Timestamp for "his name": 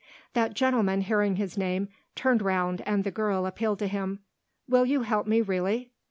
1.35-1.87